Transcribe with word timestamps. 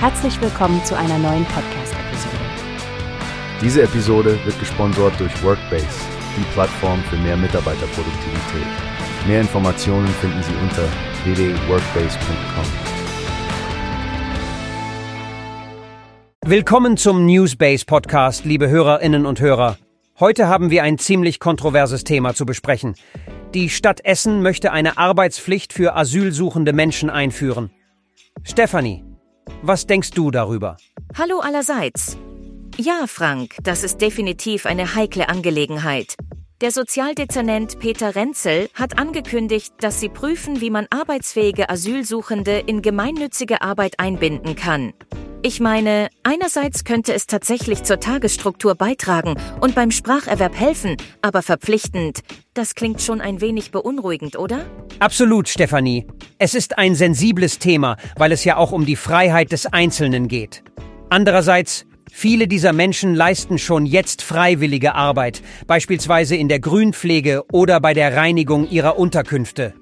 Herzlich 0.00 0.40
willkommen 0.40 0.84
zu 0.84 0.96
einer 0.96 1.18
neuen 1.18 1.44
Podcast-Episode. 1.46 2.36
Diese 3.60 3.82
Episode 3.82 4.38
wird 4.44 4.56
gesponsert 4.60 5.18
durch 5.18 5.42
Workbase, 5.42 5.88
die 6.36 6.44
Plattform 6.52 7.02
für 7.10 7.16
mehr 7.16 7.36
Mitarbeiterproduktivität. 7.36 8.66
Mehr 9.26 9.40
Informationen 9.40 10.06
finden 10.06 10.40
Sie 10.44 10.54
unter 10.62 10.84
www.workbase.com. 11.24 12.64
Willkommen 16.48 16.96
zum 16.96 17.26
Newsbase 17.26 17.84
Podcast, 17.84 18.44
liebe 18.44 18.68
Hörerinnen 18.68 19.26
und 19.26 19.40
Hörer. 19.40 19.78
Heute 20.20 20.46
haben 20.46 20.70
wir 20.70 20.84
ein 20.84 20.98
ziemlich 20.98 21.40
kontroverses 21.40 22.04
Thema 22.04 22.34
zu 22.34 22.46
besprechen. 22.46 22.94
Die 23.52 23.68
Stadt 23.68 24.04
Essen 24.04 24.42
möchte 24.42 24.70
eine 24.70 24.96
Arbeitspflicht 24.96 25.72
für 25.72 25.96
asylsuchende 25.96 26.72
Menschen 26.72 27.10
einführen. 27.10 27.70
Stefanie, 28.44 29.02
was 29.62 29.86
denkst 29.86 30.10
du 30.10 30.30
darüber? 30.30 30.76
Hallo 31.16 31.40
allerseits. 31.40 32.16
Ja, 32.76 33.06
Frank, 33.06 33.56
das 33.62 33.82
ist 33.82 34.00
definitiv 34.00 34.66
eine 34.66 34.94
heikle 34.94 35.28
Angelegenheit. 35.28 36.14
Der 36.60 36.72
Sozialdezernent 36.72 37.78
Peter 37.78 38.16
Renzel 38.16 38.68
hat 38.74 38.98
angekündigt, 38.98 39.74
dass 39.80 40.00
sie 40.00 40.08
prüfen, 40.08 40.60
wie 40.60 40.70
man 40.70 40.86
arbeitsfähige 40.90 41.70
Asylsuchende 41.70 42.58
in 42.58 42.82
gemeinnützige 42.82 43.62
Arbeit 43.62 44.00
einbinden 44.00 44.56
kann. 44.56 44.92
Ich 45.40 45.60
meine, 45.60 46.08
einerseits 46.24 46.82
könnte 46.82 47.14
es 47.14 47.28
tatsächlich 47.28 47.84
zur 47.84 48.00
Tagesstruktur 48.00 48.74
beitragen 48.74 49.36
und 49.60 49.76
beim 49.76 49.92
Spracherwerb 49.92 50.58
helfen, 50.58 50.96
aber 51.22 51.42
verpflichtend, 51.42 52.20
das 52.54 52.74
klingt 52.74 53.00
schon 53.00 53.20
ein 53.20 53.40
wenig 53.40 53.70
beunruhigend, 53.70 54.36
oder? 54.36 54.66
Absolut, 54.98 55.48
Stefanie. 55.48 56.08
Es 56.38 56.56
ist 56.56 56.76
ein 56.76 56.96
sensibles 56.96 57.60
Thema, 57.60 57.96
weil 58.16 58.32
es 58.32 58.44
ja 58.44 58.56
auch 58.56 58.72
um 58.72 58.84
die 58.84 58.96
Freiheit 58.96 59.52
des 59.52 59.66
Einzelnen 59.66 60.26
geht. 60.26 60.64
Andererseits, 61.08 61.86
viele 62.12 62.48
dieser 62.48 62.72
Menschen 62.72 63.14
leisten 63.14 63.58
schon 63.58 63.86
jetzt 63.86 64.22
freiwillige 64.22 64.94
Arbeit, 64.94 65.42
beispielsweise 65.66 66.36
in 66.36 66.48
der 66.48 66.60
Grünpflege 66.60 67.44
oder 67.52 67.80
bei 67.80 67.94
der 67.94 68.16
Reinigung 68.16 68.68
ihrer 68.68 68.98
Unterkünfte. 68.98 69.74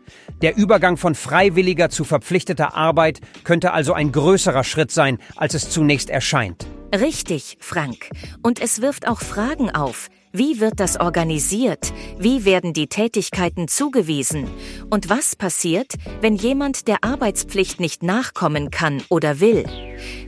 Der 0.42 0.56
Übergang 0.56 0.97
von 0.97 1.14
freiwilliger 1.14 1.88
zu 1.88 2.04
verpflichteter 2.04 2.74
Arbeit 2.74 3.20
könnte 3.44 3.72
also 3.72 3.92
ein 3.92 4.12
größerer 4.12 4.64
Schritt 4.64 4.91
sein, 4.91 5.19
als 5.34 5.54
es 5.54 5.70
zunächst 5.70 6.10
erscheint. 6.10 6.66
Richtig, 6.94 7.56
Frank. 7.60 8.10
Und 8.42 8.60
es 8.60 8.80
wirft 8.80 9.08
auch 9.08 9.20
Fragen 9.20 9.70
auf. 9.70 10.08
Wie 10.32 10.60
wird 10.60 10.80
das 10.80 11.00
organisiert? 11.00 11.92
Wie 12.19 12.44
werden 12.44 12.74
die 12.74 12.88
Tätigkeiten 12.88 13.69
zugewiesen? 13.69 14.47
Und 14.91 15.08
was 15.08 15.34
passiert, 15.34 15.94
wenn 16.20 16.36
jemand 16.36 16.88
der 16.88 17.02
Arbeitspflicht 17.02 17.80
nicht 17.80 18.02
nachkommen 18.02 18.70
kann 18.70 19.02
oder 19.08 19.41
will? 19.41 19.64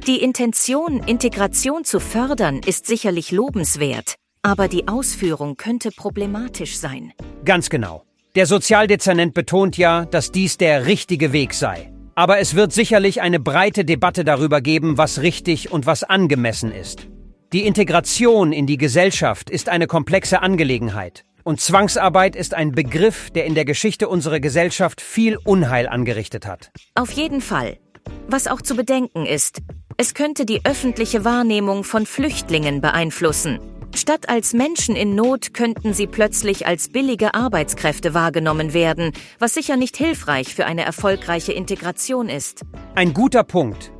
Die 0.06 0.22
Intention, 0.22 1.02
Integration 1.06 1.84
zu 1.84 2.00
fördern, 2.00 2.60
ist 2.64 2.86
sicherlich 2.86 3.30
lobenswert, 3.32 4.14
aber 4.42 4.68
die 4.68 4.88
Ausführung 4.88 5.56
könnte 5.56 5.90
problematisch 5.90 6.78
sein. 6.78 7.12
Ganz 7.44 7.70
genau. 7.70 8.04
Der 8.34 8.46
Sozialdezernent 8.46 9.34
betont 9.34 9.76
ja, 9.76 10.04
dass 10.04 10.30
dies 10.32 10.58
der 10.58 10.86
richtige 10.86 11.32
Weg 11.32 11.54
sei. 11.54 11.92
Aber 12.14 12.38
es 12.38 12.54
wird 12.54 12.72
sicherlich 12.72 13.20
eine 13.20 13.40
breite 13.40 13.84
Debatte 13.84 14.24
darüber 14.24 14.60
geben, 14.60 14.98
was 14.98 15.22
richtig 15.22 15.70
und 15.70 15.86
was 15.86 16.04
angemessen 16.04 16.72
ist. 16.72 17.06
Die 17.52 17.66
Integration 17.66 18.52
in 18.52 18.66
die 18.66 18.76
Gesellschaft 18.76 19.48
ist 19.48 19.68
eine 19.68 19.86
komplexe 19.86 20.42
Angelegenheit. 20.42 21.24
Und 21.44 21.60
Zwangsarbeit 21.60 22.36
ist 22.36 22.52
ein 22.52 22.72
Begriff, 22.72 23.30
der 23.30 23.46
in 23.46 23.54
der 23.54 23.64
Geschichte 23.64 24.08
unserer 24.08 24.38
Gesellschaft 24.38 25.00
viel 25.00 25.38
Unheil 25.44 25.88
angerichtet 25.88 26.46
hat. 26.46 26.70
Auf 26.94 27.10
jeden 27.12 27.40
Fall. 27.40 27.78
Was 28.28 28.46
auch 28.46 28.62
zu 28.62 28.76
bedenken 28.76 29.26
ist, 29.26 29.60
es 29.96 30.14
könnte 30.14 30.46
die 30.46 30.64
öffentliche 30.64 31.24
Wahrnehmung 31.24 31.84
von 31.84 32.06
Flüchtlingen 32.06 32.80
beeinflussen. 32.80 33.58
Statt 33.94 34.28
als 34.28 34.52
Menschen 34.52 34.94
in 34.94 35.14
Not 35.14 35.54
könnten 35.54 35.92
sie 35.92 36.06
plötzlich 36.06 36.66
als 36.66 36.88
billige 36.88 37.34
Arbeitskräfte 37.34 38.14
wahrgenommen 38.14 38.72
werden, 38.74 39.12
was 39.38 39.54
sicher 39.54 39.76
nicht 39.76 39.96
hilfreich 39.96 40.54
für 40.54 40.66
eine 40.66 40.84
erfolgreiche 40.84 41.52
Integration 41.52 42.28
ist. 42.28 42.62
Ein 42.94 43.12
guter 43.12 43.44
Punkt. 43.44 43.90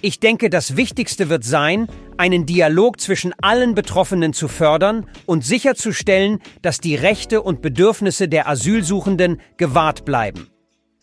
Ich 0.00 0.18
denke, 0.18 0.50
das 0.50 0.76
Wichtigste 0.76 1.28
wird 1.28 1.44
sein, 1.44 1.88
einen 2.16 2.46
Dialog 2.46 3.00
zwischen 3.00 3.32
allen 3.40 3.74
Betroffenen 3.74 4.32
zu 4.32 4.48
fördern 4.48 5.08
und 5.24 5.44
sicherzustellen, 5.44 6.40
dass 6.62 6.78
die 6.78 6.94
Rechte 6.94 7.40
und 7.40 7.62
Bedürfnisse 7.62 8.28
der 8.28 8.48
Asylsuchenden 8.48 9.40
gewahrt 9.56 10.04
bleiben. 10.04 10.48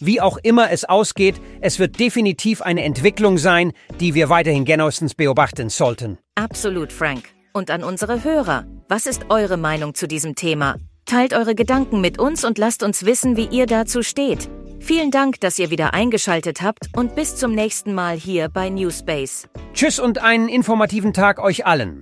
Wie 0.03 0.19
auch 0.19 0.37
immer 0.41 0.71
es 0.71 0.83
ausgeht, 0.83 1.35
es 1.61 1.77
wird 1.77 1.99
definitiv 1.99 2.63
eine 2.63 2.83
Entwicklung 2.83 3.37
sein, 3.37 3.71
die 3.99 4.15
wir 4.15 4.29
weiterhin 4.29 4.65
genauestens 4.65 5.13
beobachten 5.13 5.69
sollten. 5.69 6.17
Absolut, 6.33 6.91
Frank. 6.91 7.25
Und 7.53 7.69
an 7.69 7.83
unsere 7.83 8.23
Hörer, 8.23 8.65
was 8.89 9.05
ist 9.05 9.25
eure 9.29 9.57
Meinung 9.57 9.93
zu 9.93 10.07
diesem 10.07 10.33
Thema? 10.33 10.77
Teilt 11.05 11.33
eure 11.33 11.53
Gedanken 11.53 12.01
mit 12.01 12.17
uns 12.17 12.43
und 12.43 12.57
lasst 12.57 12.81
uns 12.81 13.05
wissen, 13.05 13.37
wie 13.37 13.45
ihr 13.45 13.67
dazu 13.67 14.01
steht. 14.01 14.49
Vielen 14.79 15.11
Dank, 15.11 15.39
dass 15.39 15.59
ihr 15.59 15.69
wieder 15.69 15.93
eingeschaltet 15.93 16.63
habt 16.63 16.89
und 16.95 17.13
bis 17.13 17.35
zum 17.35 17.53
nächsten 17.53 17.93
Mal 17.93 18.17
hier 18.17 18.49
bei 18.49 18.69
Newspace. 18.69 19.47
Tschüss 19.73 19.99
und 19.99 20.17
einen 20.17 20.49
informativen 20.49 21.13
Tag 21.13 21.37
euch 21.37 21.67
allen. 21.67 22.01